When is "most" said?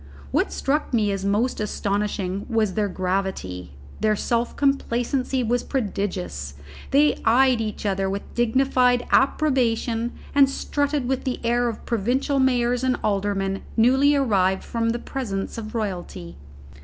1.23-1.59